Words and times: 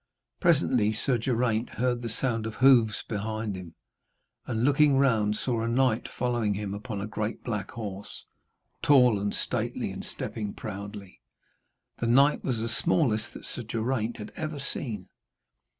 Presently 0.39 0.93
Sir 0.93 1.19
Geraint 1.19 1.69
heard 1.69 2.01
the 2.01 2.09
sound 2.09 2.47
of 2.47 2.55
hoofs 2.55 3.03
behind 3.07 3.55
him, 3.55 3.75
and 4.47 4.63
looking 4.63 4.97
round 4.97 5.35
he 5.35 5.41
saw 5.41 5.61
a 5.61 5.67
knight 5.67 6.07
following 6.07 6.55
him 6.55 6.73
upon 6.73 6.99
a 6.99 7.05
great 7.05 7.43
black 7.43 7.69
horse, 7.69 8.25
tall 8.81 9.19
and 9.19 9.31
stately 9.31 9.91
and 9.91 10.03
stepping 10.03 10.55
proudly. 10.55 11.21
The 11.99 12.07
knight 12.07 12.43
was 12.43 12.57
the 12.59 12.67
smallest 12.67 13.35
that 13.35 13.45
Sir 13.45 13.61
Geraint 13.61 14.17
had 14.17 14.31
ever 14.35 14.57
seen. 14.57 15.07